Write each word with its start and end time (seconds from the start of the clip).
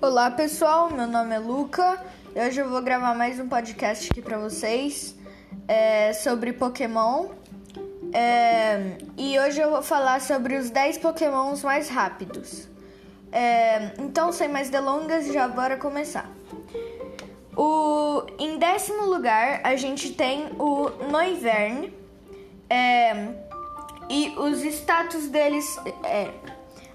Olá 0.00 0.30
pessoal, 0.30 0.92
meu 0.92 1.08
nome 1.08 1.34
é 1.34 1.40
Luca 1.40 2.00
e 2.32 2.40
hoje 2.40 2.60
eu 2.60 2.68
vou 2.70 2.80
gravar 2.80 3.16
mais 3.16 3.40
um 3.40 3.48
podcast 3.48 4.08
aqui 4.08 4.22
para 4.22 4.38
vocês 4.38 5.16
é, 5.66 6.12
sobre 6.12 6.52
Pokémon. 6.52 7.30
É, 8.12 8.96
e 9.16 9.36
hoje 9.40 9.60
eu 9.60 9.68
vou 9.70 9.82
falar 9.82 10.20
sobre 10.20 10.56
os 10.56 10.70
10 10.70 10.98
Pokémons 10.98 11.64
mais 11.64 11.88
rápidos. 11.88 12.68
É, 13.32 13.90
então, 13.98 14.30
sem 14.30 14.46
mais 14.46 14.70
delongas, 14.70 15.32
já 15.32 15.48
bora 15.48 15.76
começar. 15.76 16.30
O, 17.56 18.22
em 18.38 18.56
décimo 18.56 19.04
lugar, 19.04 19.62
a 19.64 19.74
gente 19.74 20.12
tem 20.12 20.46
o 20.60 20.90
Noivern. 21.10 21.92
É, 22.70 23.34
e 24.08 24.32
os 24.38 24.62
status 24.62 25.26
deles 25.26 25.76
é 26.04 26.30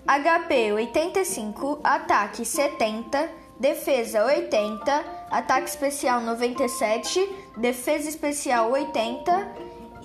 HP 0.05 0.73
85, 0.73 1.79
ataque 1.81 2.43
70, 2.43 3.29
defesa 3.57 4.25
80, 4.25 5.05
ataque 5.31 5.69
especial 5.69 6.19
97, 6.19 7.29
defesa 7.57 8.09
especial 8.09 8.69
80 8.71 9.47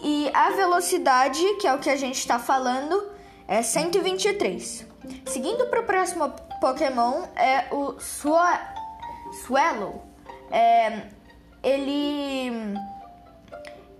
e 0.01 0.31
a 0.33 0.51
velocidade, 0.51 1.43
que 1.61 1.67
é 1.67 1.75
o 1.75 1.81
que 1.81 1.91
a 1.91 1.97
gente 1.97 2.19
está 2.19 2.39
falando, 2.39 3.11
é 3.49 3.61
123. 3.61 4.87
Seguindo 5.27 5.67
para 5.67 5.81
o 5.81 5.85
próximo 5.85 6.33
Pokémon 6.61 7.25
é 7.35 7.67
o 7.73 7.97
Swallow. 9.33 10.05
É, 10.51 11.09
ele 11.63 12.53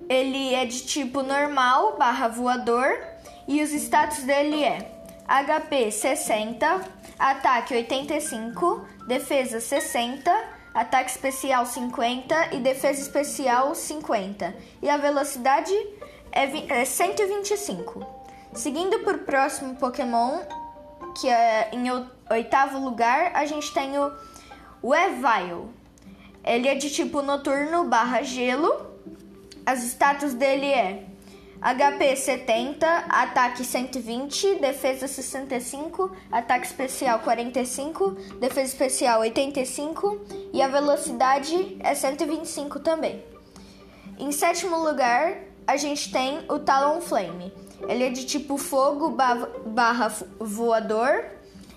ele 0.09 0.55
é 0.55 0.65
de 0.65 0.87
tipo 0.87 1.23
normal 1.23 1.97
barra 1.99 2.29
voador 2.29 2.99
e 3.47 3.63
os 3.63 3.71
status 3.73 4.23
dele 4.23 4.65
é 4.65 4.98
HP 5.29 5.93
60, 5.93 6.81
ataque 7.19 7.75
85, 7.75 8.89
defesa 9.07 9.61
60, 9.61 10.33
ataque 10.73 11.11
especial 11.11 11.67
50 11.67 12.55
e 12.55 12.61
defesa 12.61 13.03
especial 13.03 13.75
50. 13.75 14.57
E 14.81 14.89
a 14.89 14.97
velocidade 14.97 15.75
é 16.33 16.83
125. 16.83 18.01
É 18.01 18.57
Seguindo 18.57 19.01
para 19.01 19.19
o 19.19 19.21
próximo 19.21 19.75
Pokémon, 19.75 20.41
que 21.21 21.29
é 21.29 21.69
em 21.73 21.91
oitavo 22.31 22.79
lugar, 22.79 23.33
a 23.35 23.45
gente 23.45 23.71
tem 23.75 23.99
o 23.99 24.11
Weavile. 24.83 25.69
Ele 26.43 26.69
é 26.69 26.75
de 26.75 26.89
tipo 26.89 27.21
noturno 27.21 27.85
barra 27.85 28.23
gelo. 28.23 28.87
As 29.67 29.83
status 29.83 30.33
dele 30.33 30.67
é 30.67 31.05
HP 31.61 32.15
70, 32.15 32.87
ataque 33.09 33.65
120, 33.65 34.61
defesa 34.61 35.09
65, 35.09 36.11
ataque 36.31 36.67
especial 36.67 37.19
45, 37.19 38.11
defesa 38.39 38.69
especial 38.69 39.21
85 39.21 40.21
e 40.53 40.63
a 40.63 40.69
velocidade 40.69 41.77
é 41.81 41.95
125 41.95 42.79
também. 42.79 43.25
Em 44.19 44.31
sétimo 44.31 44.79
lugar, 44.79 45.37
a 45.67 45.77
gente 45.77 46.13
tem 46.13 46.45
o 46.49 46.61
Talonflame. 46.61 47.53
Ele 47.89 48.05
é 48.05 48.11
de 48.11 48.25
tipo 48.25 48.57
fogo 48.57 49.17
barra 49.67 50.15
voador 50.39 51.25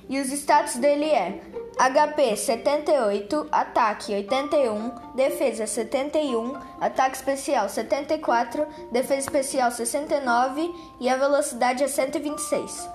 e 0.07 0.19
os 0.19 0.31
status 0.31 0.75
dele 0.75 1.05
é 1.05 1.41
HP 1.77 2.36
78, 2.36 3.47
ataque 3.52 4.14
81, 4.14 4.91
defesa 5.16 5.66
71, 5.66 6.58
ataque 6.80 7.16
especial 7.16 7.69
74, 7.69 8.67
defesa 8.91 9.22
especial 9.22 9.72
69 9.72 10.73
e 10.99 11.09
a 11.09 11.16
velocidade 11.16 11.83
é 11.83 11.88
126. 11.88 12.89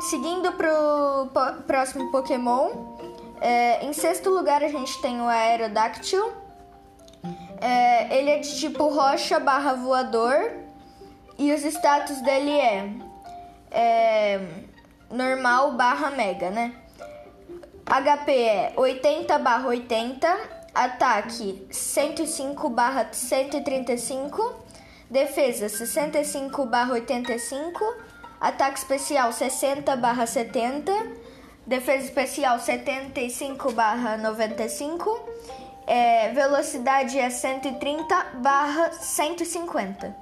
Seguindo 0.00 0.52
para 0.52 0.72
o 0.72 1.28
próximo 1.66 2.10
Pokémon, 2.10 2.96
é, 3.40 3.84
em 3.84 3.92
sexto 3.92 4.30
lugar 4.30 4.62
a 4.62 4.68
gente 4.68 5.00
tem 5.00 5.20
o 5.20 5.28
Aerodactyl. 5.28 6.32
É, 7.60 8.18
ele 8.18 8.30
é 8.30 8.38
de 8.38 8.58
tipo 8.58 8.88
rocha 8.88 9.38
barra 9.38 9.74
voador 9.74 10.52
e 11.38 11.52
os 11.52 11.64
status 11.64 12.20
dele 12.22 12.50
é, 12.50 12.90
é 13.70 14.40
normal 15.10 15.72
barra 15.72 16.10
mega, 16.10 16.50
né? 16.50 16.74
HP 17.86 18.32
é 18.32 18.72
80 18.76 19.38
barra 19.38 19.68
80, 19.68 20.38
ataque 20.74 21.66
105 21.70 22.68
barra 22.70 23.08
135, 23.12 24.54
defesa 25.10 25.68
65 25.68 26.64
barra 26.66 26.92
85, 26.94 27.84
ataque 28.40 28.78
especial 28.78 29.32
60 29.32 29.96
barra 29.96 30.26
70, 30.26 30.92
defesa 31.66 32.04
especial 32.04 32.58
75 32.58 33.72
barra 33.72 34.16
95, 34.16 35.28
é, 35.86 36.32
velocidade 36.32 37.18
é 37.18 37.28
130 37.28 38.26
barra 38.34 38.92
150. 38.92 40.16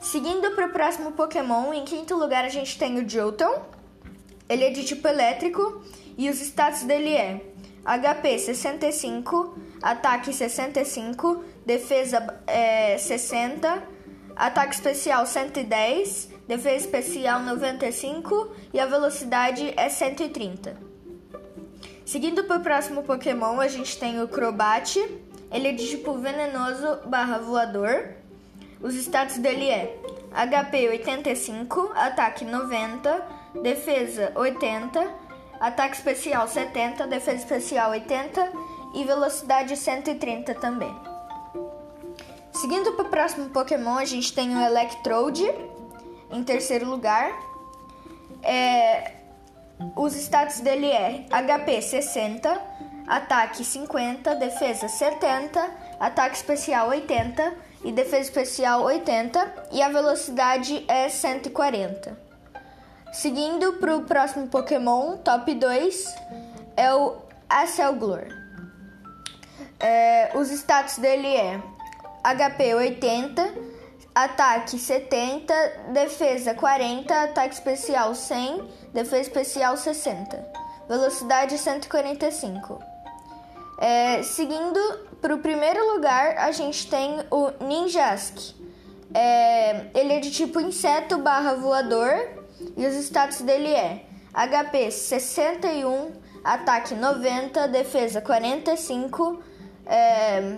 Seguindo 0.00 0.50
para 0.50 0.66
o 0.66 0.70
próximo 0.70 1.12
Pokémon, 1.12 1.72
em 1.72 1.84
quinto 1.84 2.14
lugar 2.14 2.44
a 2.44 2.50
gente 2.50 2.78
tem 2.78 2.98
o 2.98 3.08
Jolton. 3.08 3.62
Ele 4.46 4.64
é 4.64 4.70
de 4.70 4.84
tipo 4.84 5.08
elétrico 5.08 5.82
e 6.16 6.30
os 6.30 6.40
status 6.40 6.82
dele 6.82 7.14
é 7.14 7.40
HP 7.84 8.38
65, 8.38 9.58
ataque 9.82 10.32
65, 10.32 11.44
defesa 11.66 12.40
é, 12.46 12.96
60, 12.96 13.82
ataque 14.34 14.74
especial 14.74 15.26
110, 15.26 16.30
defesa 16.48 16.76
especial 16.76 17.40
95 17.40 18.50
e 18.72 18.80
a 18.80 18.86
velocidade 18.86 19.72
é 19.76 19.88
130. 19.88 20.76
Seguindo 22.04 22.44
para 22.44 22.58
o 22.58 22.62
próximo 22.62 23.02
Pokémon, 23.02 23.60
a 23.60 23.68
gente 23.68 23.98
tem 23.98 24.22
o 24.22 24.28
Crobat. 24.28 24.98
Ele 25.50 25.68
é 25.68 25.72
de 25.72 25.88
tipo 25.88 26.14
venenoso 26.14 26.98
barra 27.06 27.38
voador. 27.38 28.10
Os 28.80 28.94
status 28.94 29.38
dele 29.38 29.68
é 29.68 29.96
HP 30.30 30.88
85, 30.88 31.92
ataque 31.94 32.44
90, 32.44 33.26
defesa 33.62 34.32
80, 34.34 35.23
ataque 35.64 35.96
especial 35.96 36.46
70, 36.46 37.06
defesa 37.06 37.38
especial 37.38 37.90
80 37.92 38.52
e 38.94 39.02
velocidade 39.04 39.74
130 39.74 40.54
também. 40.56 40.94
Seguindo 42.52 42.92
para 42.92 43.06
o 43.06 43.08
próximo 43.08 43.48
Pokémon, 43.48 43.96
a 43.96 44.04
gente 44.04 44.32
tem 44.34 44.54
o 44.54 44.60
Electrode 44.60 45.42
em 46.30 46.44
terceiro 46.44 46.86
lugar. 46.86 47.32
É, 48.42 49.12
os 49.96 50.14
status 50.14 50.60
dele 50.60 50.86
é 50.86 51.24
HP 51.30 51.80
60, 51.80 52.60
ataque 53.06 53.64
50, 53.64 54.34
defesa 54.34 54.86
70, 54.86 55.70
ataque 55.98 56.36
especial 56.36 56.88
80 56.88 57.54
e 57.84 57.90
defesa 57.90 58.20
especial 58.20 58.82
80 58.82 59.68
e 59.72 59.82
a 59.82 59.88
velocidade 59.88 60.84
é 60.88 61.08
140. 61.08 62.23
Seguindo 63.14 63.74
para 63.74 63.96
o 63.96 64.02
próximo 64.02 64.48
Pokémon, 64.48 65.16
top 65.18 65.54
2, 65.54 66.16
é 66.76 66.92
o 66.92 67.14
Acelglor. 67.48 68.26
É, 69.78 70.32
os 70.34 70.50
status 70.50 70.98
dele 70.98 71.28
é 71.28 71.62
HP 72.24 72.74
80, 72.74 73.54
ataque 74.12 74.76
70, 74.76 75.54
defesa 75.92 76.54
40, 76.54 77.22
ataque 77.22 77.54
especial 77.54 78.16
100, 78.16 78.68
defesa 78.92 79.20
especial 79.20 79.76
60, 79.76 80.44
velocidade 80.88 81.56
145. 81.56 82.82
É, 83.78 84.24
seguindo 84.24 84.80
para 85.22 85.32
o 85.32 85.38
primeiro 85.38 85.94
lugar, 85.94 86.36
a 86.36 86.50
gente 86.50 86.90
tem 86.90 87.20
o 87.30 87.52
Ninjask. 87.64 88.56
É, 89.14 89.86
ele 89.94 90.14
é 90.14 90.18
de 90.18 90.32
tipo 90.32 90.58
inseto 90.58 91.18
barra 91.18 91.54
voador 91.54 92.42
e 92.76 92.86
os 92.86 92.94
status 92.94 93.40
dele 93.40 93.68
é 93.68 94.04
HP 94.32 94.90
61, 94.90 96.12
ataque 96.42 96.94
90, 96.94 97.68
defesa 97.68 98.20
45, 98.20 99.42
é, 99.86 100.56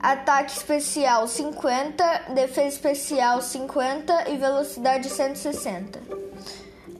ataque 0.00 0.52
especial 0.52 1.28
50, 1.28 2.32
defesa 2.34 2.68
especial 2.68 3.40
50 3.40 4.30
e 4.30 4.36
velocidade 4.36 5.08
160. 5.08 6.00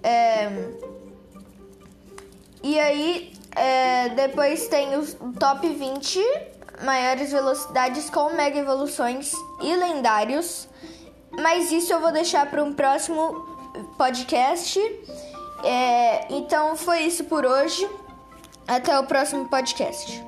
É, 0.03 0.49
e 2.63 2.79
aí, 2.79 3.33
é, 3.55 4.09
depois 4.11 4.69
tem 4.69 4.97
o 4.97 5.33
top 5.35 5.69
20 5.69 6.21
maiores 6.85 7.33
velocidades 7.33 8.09
com 8.11 8.33
mega 8.35 8.59
evoluções 8.59 9.33
e 9.63 9.75
lendários. 9.75 10.69
Mas 11.31 11.71
isso 11.71 11.93
eu 11.93 12.01
vou 12.01 12.13
deixar 12.13 12.51
para 12.51 12.63
um 12.63 12.73
próximo 12.73 13.58
podcast. 13.97 14.79
É, 15.65 16.33
então 16.33 16.77
foi 16.77 17.01
isso 17.01 17.25
por 17.25 17.45
hoje. 17.45 17.89
Até 18.67 18.99
o 18.99 19.05
próximo 19.05 19.49
podcast. 19.49 20.23